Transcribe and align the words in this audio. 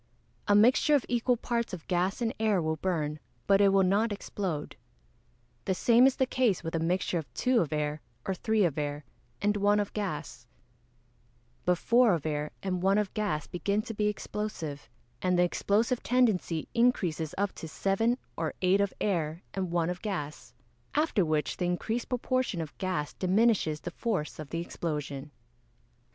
A 0.47 0.55
mixture 0.55 0.95
of 0.95 1.05
equal 1.07 1.37
parts 1.37 1.73
of 1.73 1.85
gas 1.87 2.23
and 2.23 2.33
air 2.39 2.59
will 2.59 2.77
burn, 2.77 3.19
but 3.45 3.61
it 3.61 3.67
will 3.69 3.83
not 3.83 4.11
explode. 4.11 4.75
The 5.65 5.75
same 5.75 6.07
is 6.07 6.15
the 6.15 6.25
case 6.25 6.63
with 6.63 6.73
a 6.73 6.79
mixture 6.79 7.19
of 7.19 7.31
two 7.35 7.61
of 7.61 7.71
air, 7.71 8.01
or 8.25 8.33
three 8.33 8.63
of 8.65 8.79
air, 8.79 9.05
and 9.43 9.55
one 9.55 9.79
of 9.79 9.93
gas; 9.93 10.47
but 11.65 11.77
four 11.77 12.15
of 12.15 12.25
air 12.25 12.49
and 12.63 12.81
one 12.81 12.97
of 12.97 13.13
gas 13.13 13.45
begin 13.45 13.83
to 13.83 13.93
be 13.93 14.07
explosive, 14.07 14.89
and 15.21 15.37
the 15.37 15.43
explosive 15.43 16.01
tendency 16.01 16.67
increases 16.73 17.35
up 17.37 17.51
to 17.53 17.67
seven 17.67 18.17
or 18.35 18.55
eight 18.63 18.81
of 18.81 18.95
air 18.99 19.43
and 19.53 19.69
one 19.69 19.91
of 19.91 20.01
gas, 20.01 20.51
after 20.95 21.23
which 21.23 21.57
the 21.57 21.65
increased 21.65 22.09
proportion 22.09 22.59
of 22.59 22.75
gas 22.79 23.13
diminishes 23.13 23.81
the 23.81 23.91
force 23.91 24.39
of 24.39 24.49
the 24.49 24.61
explosion. 24.61 25.29